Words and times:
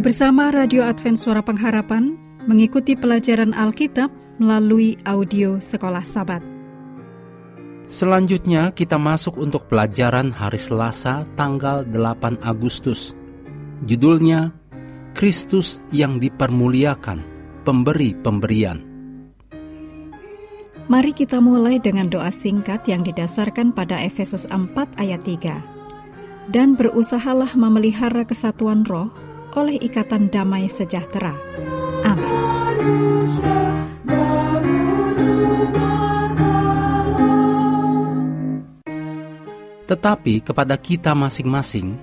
Bersama 0.00 0.48
Radio 0.48 0.80
Advent 0.80 1.20
Suara 1.20 1.44
Pengharapan 1.44 2.16
mengikuti 2.48 2.96
pelajaran 2.96 3.52
Alkitab 3.52 4.08
melalui 4.40 4.96
audio 5.04 5.60
Sekolah 5.60 6.00
Sabat. 6.08 6.40
Selanjutnya 7.84 8.72
kita 8.72 8.96
masuk 8.96 9.36
untuk 9.36 9.68
pelajaran 9.68 10.32
hari 10.32 10.56
Selasa 10.56 11.28
tanggal 11.36 11.84
8 11.84 12.40
Agustus. 12.40 13.12
Judulnya 13.84 14.56
Kristus 15.12 15.84
yang 15.92 16.16
dipermuliakan, 16.16 17.20
pemberi 17.68 18.16
pemberian. 18.16 18.80
Mari 20.88 21.12
kita 21.12 21.44
mulai 21.44 21.76
dengan 21.76 22.08
doa 22.08 22.32
singkat 22.32 22.88
yang 22.88 23.04
didasarkan 23.04 23.76
pada 23.76 24.00
Efesus 24.00 24.48
4 24.48 24.96
ayat 24.96 25.20
3. 25.28 25.60
Dan 26.48 26.72
berusahalah 26.72 27.52
memelihara 27.52 28.24
kesatuan 28.24 28.88
roh 28.88 29.12
oleh 29.58 29.78
ikatan 29.80 30.30
damai 30.30 30.70
sejahtera. 30.70 31.34
Amin. 32.06 32.40
Tetapi 39.90 40.46
kepada 40.46 40.78
kita 40.78 41.18
masing-masing 41.18 41.98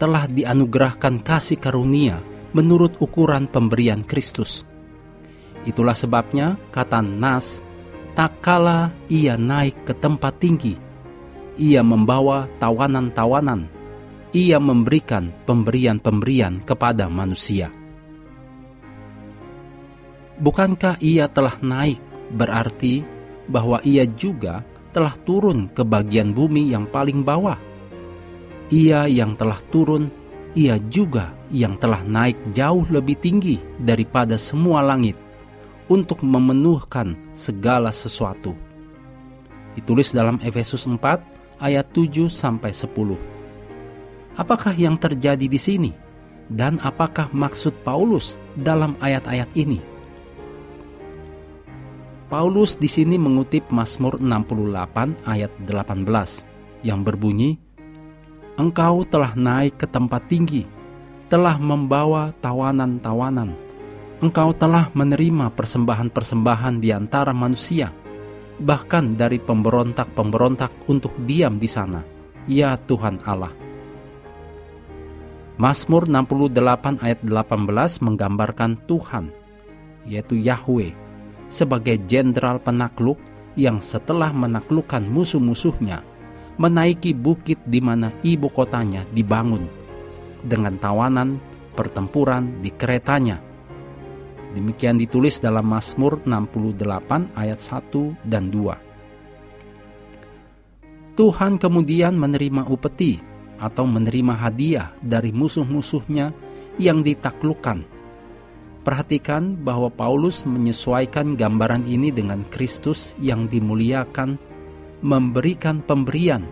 telah 0.00 0.24
dianugerahkan 0.24 1.20
kasih 1.20 1.60
karunia 1.60 2.24
menurut 2.56 2.96
ukuran 3.04 3.44
pemberian 3.44 4.00
Kristus. 4.00 4.64
Itulah 5.68 5.92
sebabnya 5.92 6.56
kata 6.72 7.04
Nas, 7.04 7.60
tak 8.16 8.40
kala 8.40 8.88
ia 9.12 9.36
naik 9.36 9.84
ke 9.84 9.92
tempat 9.92 10.40
tinggi, 10.40 10.72
ia 11.60 11.84
membawa 11.84 12.48
tawanan-tawanan 12.56 13.68
ia 14.32 14.56
memberikan 14.56 15.28
pemberian-pemberian 15.44 16.64
kepada 16.64 17.04
manusia. 17.12 17.68
Bukankah 20.40 20.96
ia 21.04 21.28
telah 21.28 21.60
naik 21.60 22.00
berarti 22.32 23.04
bahwa 23.46 23.78
ia 23.84 24.08
juga 24.08 24.64
telah 24.90 25.12
turun 25.28 25.68
ke 25.68 25.84
bagian 25.84 26.32
bumi 26.32 26.72
yang 26.72 26.88
paling 26.88 27.20
bawah? 27.20 27.60
Ia 28.72 29.04
yang 29.04 29.36
telah 29.36 29.60
turun, 29.68 30.08
ia 30.56 30.80
juga 30.88 31.36
yang 31.52 31.76
telah 31.76 32.00
naik 32.00 32.56
jauh 32.56 32.88
lebih 32.88 33.20
tinggi 33.20 33.60
daripada 33.76 34.40
semua 34.40 34.80
langit 34.80 35.14
untuk 35.92 36.24
memenuhkan 36.24 37.12
segala 37.36 37.92
sesuatu. 37.92 38.56
Ditulis 39.76 40.16
dalam 40.16 40.40
Efesus 40.40 40.88
4 40.88 41.60
ayat 41.60 41.84
7 41.92 42.32
sampai 42.32 42.72
10. 42.72 43.41
Apakah 44.32 44.72
yang 44.72 44.96
terjadi 44.96 45.44
di 45.44 45.60
sini? 45.60 45.92
Dan 46.48 46.80
apakah 46.80 47.28
maksud 47.32 47.84
Paulus 47.84 48.40
dalam 48.56 48.96
ayat-ayat 49.00 49.48
ini? 49.56 49.80
Paulus 52.32 52.80
di 52.80 52.88
sini 52.88 53.20
mengutip 53.20 53.68
Mazmur 53.68 54.16
68 54.16 55.28
ayat 55.28 55.52
18 55.68 56.08
yang 56.80 57.04
berbunyi, 57.04 57.60
Engkau 58.56 59.04
telah 59.04 59.36
naik 59.36 59.76
ke 59.76 59.84
tempat 59.84 60.24
tinggi, 60.32 60.64
telah 61.28 61.60
membawa 61.60 62.32
tawanan-tawanan. 62.40 63.52
Engkau 64.24 64.56
telah 64.56 64.88
menerima 64.96 65.52
persembahan-persembahan 65.52 66.80
di 66.80 66.88
antara 66.88 67.36
manusia, 67.36 67.92
bahkan 68.60 69.12
dari 69.12 69.36
pemberontak-pemberontak 69.36 70.88
untuk 70.88 71.12
diam 71.28 71.60
di 71.60 71.68
sana. 71.68 72.00
Ya 72.48 72.80
Tuhan 72.80 73.20
Allah, 73.28 73.52
Mazmur 75.60 76.08
68 76.08 77.04
ayat 77.04 77.20
18 77.20 78.00
menggambarkan 78.00 78.80
Tuhan, 78.88 79.28
yaitu 80.08 80.40
Yahweh, 80.40 80.96
sebagai 81.52 82.00
jenderal 82.08 82.56
penakluk 82.56 83.20
yang 83.52 83.84
setelah 83.84 84.32
menaklukkan 84.32 85.04
musuh-musuhnya, 85.04 86.00
menaiki 86.56 87.12
bukit 87.12 87.60
di 87.68 87.84
mana 87.84 88.08
ibu 88.24 88.48
kotanya 88.48 89.04
dibangun, 89.12 89.68
dengan 90.40 90.80
tawanan 90.80 91.36
pertempuran 91.76 92.64
di 92.64 92.72
keretanya. 92.72 93.36
Demikian 94.56 94.96
ditulis 94.96 95.36
dalam 95.36 95.68
Mazmur 95.68 96.24
68 96.24 97.36
ayat 97.36 97.60
1 97.60 98.16
dan 98.24 98.48
2. 98.48 98.72
Tuhan 101.12 101.60
kemudian 101.60 102.16
menerima 102.16 102.72
upeti 102.72 103.31
atau 103.62 103.86
menerima 103.86 104.34
hadiah 104.34 104.90
dari 104.98 105.30
musuh-musuhnya 105.30 106.34
yang 106.82 107.06
ditaklukkan. 107.06 107.86
Perhatikan 108.82 109.54
bahwa 109.62 109.86
Paulus 109.94 110.42
menyesuaikan 110.42 111.38
gambaran 111.38 111.86
ini 111.86 112.10
dengan 112.10 112.42
Kristus 112.50 113.14
yang 113.22 113.46
dimuliakan, 113.46 114.34
memberikan 115.06 115.78
pemberian 115.86 116.42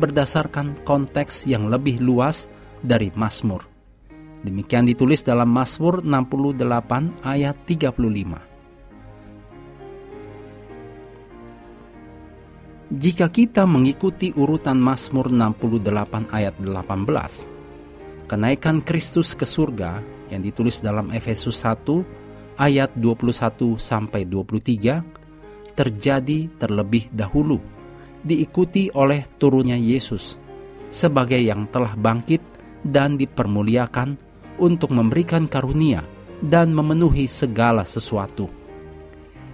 berdasarkan 0.00 0.80
konteks 0.88 1.44
yang 1.44 1.68
lebih 1.68 2.00
luas 2.00 2.48
dari 2.80 3.12
Mazmur. 3.12 3.68
Demikian 4.40 4.88
ditulis 4.88 5.20
dalam 5.20 5.52
Mazmur 5.52 6.00
68 6.00 7.24
ayat 7.24 7.56
35. 7.68 8.55
Jika 12.86 13.34
kita 13.34 13.66
mengikuti 13.66 14.30
urutan 14.30 14.78
Mazmur 14.78 15.34
68 15.34 16.30
ayat 16.30 16.54
18, 16.62 18.30
kenaikan 18.30 18.78
Kristus 18.78 19.34
ke 19.34 19.42
surga 19.42 19.98
yang 20.30 20.38
ditulis 20.38 20.78
dalam 20.78 21.10
Efesus 21.10 21.66
1 21.66 21.82
ayat 22.54 22.94
21 22.94 23.74
sampai 23.74 24.22
23 24.30 25.02
terjadi 25.74 26.46
terlebih 26.62 27.10
dahulu 27.10 27.58
diikuti 28.22 28.86
oleh 28.94 29.26
turunnya 29.34 29.74
Yesus 29.74 30.38
sebagai 30.94 31.42
yang 31.42 31.66
telah 31.74 31.98
bangkit 31.98 32.38
dan 32.86 33.18
dipermuliakan 33.18 34.14
untuk 34.62 34.94
memberikan 34.94 35.50
karunia 35.50 36.06
dan 36.38 36.70
memenuhi 36.70 37.26
segala 37.26 37.82
sesuatu 37.82 38.46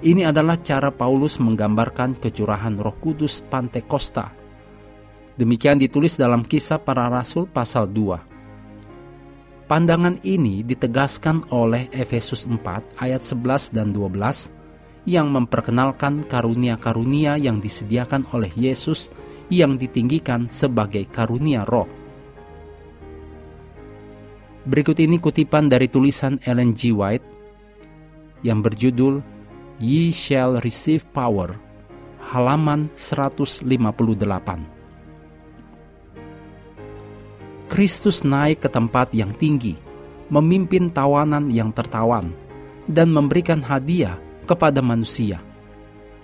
ini 0.00 0.24
adalah 0.24 0.56
cara 0.64 0.88
Paulus 0.88 1.36
menggambarkan 1.36 2.16
kecurahan 2.16 2.72
Roh 2.80 2.96
Kudus 2.96 3.44
Pantekosta. 3.44 4.32
Demikian 5.36 5.76
ditulis 5.76 6.16
dalam 6.16 6.44
Kisah 6.44 6.80
Para 6.80 7.08
Rasul 7.08 7.44
pasal 7.48 7.88
2. 7.92 9.68
Pandangan 9.68 10.18
ini 10.26 10.66
ditegaskan 10.66 11.52
oleh 11.52 11.86
Efesus 11.92 12.48
4 12.48 12.98
ayat 12.98 13.22
11 13.22 13.76
dan 13.76 13.92
12 13.92 14.50
yang 15.08 15.30
memperkenalkan 15.32 16.26
karunia-karunia 16.26 17.36
yang 17.36 17.62
disediakan 17.62 18.26
oleh 18.34 18.50
Yesus 18.56 19.12
yang 19.52 19.76
ditinggikan 19.76 20.48
sebagai 20.48 21.06
karunia 21.08 21.64
roh. 21.68 21.88
Berikut 24.64 24.96
ini 25.00 25.16
kutipan 25.16 25.72
dari 25.72 25.88
tulisan 25.88 26.36
Ellen 26.44 26.76
G. 26.76 26.92
White 26.92 27.24
yang 28.44 28.60
berjudul 28.60 29.39
Ye 29.80 30.12
shall 30.12 30.60
receive 30.60 31.08
power, 31.08 31.56
halaman 32.20 32.92
158. 33.00 33.64
Kristus 37.64 38.20
naik 38.20 38.60
ke 38.60 38.68
tempat 38.68 39.08
yang 39.16 39.32
tinggi, 39.32 39.80
memimpin 40.28 40.92
tawanan 40.92 41.48
yang 41.48 41.72
tertawan, 41.72 42.28
dan 42.92 43.08
memberikan 43.08 43.64
hadiah 43.64 44.20
kepada 44.44 44.84
manusia. 44.84 45.40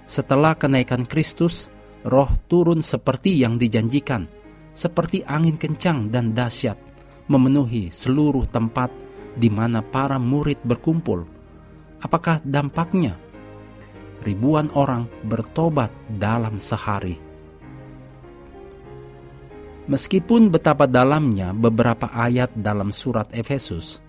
Setelah 0.05 0.53
kenaikan 0.53 1.09
Kristus, 1.09 1.73
roh 2.05 2.29
turun 2.53 2.85
seperti 2.85 3.41
yang 3.41 3.57
dijanjikan, 3.57 4.29
seperti 4.77 5.25
angin 5.25 5.57
kencang 5.57 6.13
dan 6.13 6.37
dahsyat, 6.37 6.77
memenuhi 7.25 7.89
seluruh 7.89 8.45
tempat 8.53 8.93
di 9.33 9.49
mana 9.49 9.81
para 9.81 10.21
murid 10.21 10.61
berkumpul. 10.61 11.25
Apakah 12.05 12.45
dampaknya 12.45 13.17
ribuan 14.27 14.67
orang 14.75 15.07
bertobat 15.23 15.95
dalam 16.19 16.59
sehari. 16.59 17.15
Meskipun 19.87 20.51
betapa 20.51 20.91
dalamnya 20.91 21.55
beberapa 21.55 22.11
ayat 22.11 22.51
dalam 22.59 22.91
surat 22.91 23.31
Efesus, 23.31 24.03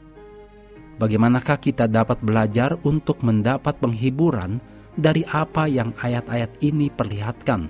bagaimanakah 0.98 1.62
kita 1.62 1.86
dapat 1.86 2.18
belajar 2.26 2.74
untuk 2.82 3.22
mendapat 3.22 3.78
penghiburan 3.78 4.58
dari 4.98 5.22
apa 5.30 5.70
yang 5.70 5.94
ayat-ayat 6.02 6.50
ini 6.66 6.90
perlihatkan? 6.90 7.70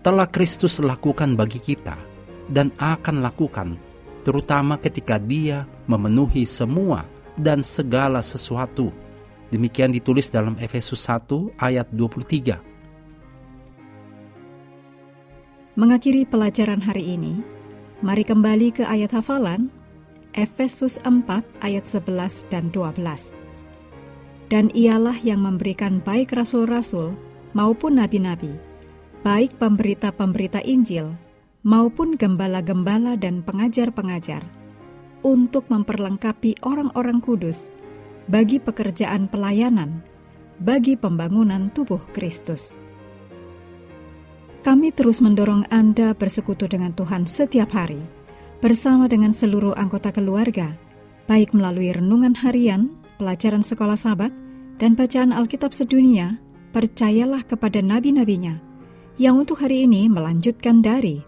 Telah 0.00 0.28
Kristus 0.32 0.80
lakukan 0.80 1.36
bagi 1.36 1.60
kita 1.60 2.00
dan 2.48 2.72
akan 2.80 3.20
lakukan, 3.20 3.76
terutama 4.24 4.80
ketika 4.80 5.20
Dia 5.20 5.68
memenuhi 5.84 6.48
semua 6.48 7.04
dan 7.36 7.60
segala 7.60 8.24
sesuatu 8.24 9.03
Demikian 9.54 9.94
ditulis 9.94 10.34
dalam 10.34 10.58
Efesus 10.58 11.06
1 11.06 11.30
ayat 11.62 11.86
23. 11.94 12.58
Mengakhiri 15.78 16.26
pelajaran 16.26 16.82
hari 16.82 17.14
ini, 17.14 17.38
mari 18.02 18.26
kembali 18.26 18.74
ke 18.74 18.82
ayat 18.82 19.14
hafalan 19.14 19.70
Efesus 20.34 20.98
4 21.06 21.22
ayat 21.62 21.86
11 21.86 22.50
dan 22.50 22.74
12. 22.74 23.38
Dan 24.50 24.74
ialah 24.74 25.22
yang 25.22 25.46
memberikan 25.46 26.02
baik 26.02 26.34
rasul-rasul 26.34 27.14
maupun 27.54 28.02
nabi-nabi, 28.02 28.58
baik 29.22 29.54
pemberita-pemberita 29.62 30.66
Injil 30.66 31.14
maupun 31.62 32.18
gembala-gembala 32.18 33.14
dan 33.14 33.46
pengajar-pengajar, 33.46 34.42
untuk 35.22 35.70
memperlengkapi 35.70 36.58
orang-orang 36.66 37.22
kudus 37.22 37.70
bagi 38.24 38.56
pekerjaan 38.60 39.28
pelayanan, 39.28 40.00
bagi 40.60 40.96
pembangunan 40.96 41.68
tubuh 41.72 42.00
Kristus. 42.16 42.76
Kami 44.64 44.96
terus 44.96 45.20
mendorong 45.20 45.68
Anda 45.68 46.16
bersekutu 46.16 46.64
dengan 46.64 46.96
Tuhan 46.96 47.28
setiap 47.28 47.76
hari 47.76 48.00
bersama 48.64 49.04
dengan 49.12 49.28
seluruh 49.28 49.76
anggota 49.76 50.08
keluarga, 50.08 50.72
baik 51.28 51.52
melalui 51.52 51.92
renungan 51.92 52.32
harian, 52.32 52.96
pelajaran 53.20 53.60
sekolah 53.60 54.00
sahabat, 54.00 54.32
dan 54.80 54.96
bacaan 54.96 55.36
Alkitab 55.36 55.76
sedunia, 55.76 56.40
percayalah 56.72 57.44
kepada 57.44 57.84
nabi-nabinya, 57.84 58.56
yang 59.20 59.36
untuk 59.36 59.60
hari 59.60 59.84
ini 59.84 60.08
melanjutkan 60.08 60.80
dari 60.80 61.20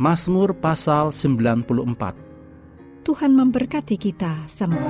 Mazmur 0.00 0.56
pasal 0.56 1.12
94. 1.12 3.04
Tuhan 3.04 3.36
memberkati 3.36 4.00
kita 4.00 4.48
semua. 4.48 4.88